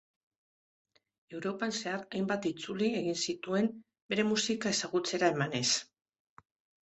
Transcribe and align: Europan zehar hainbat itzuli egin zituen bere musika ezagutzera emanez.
Europan 1.39 1.73
zehar 1.79 2.05
hainbat 2.19 2.47
itzuli 2.51 2.89
egin 3.01 3.19
zituen 3.31 3.69
bere 4.13 4.25
musika 4.31 4.71
ezagutzera 4.77 5.29
emanez. 5.35 5.63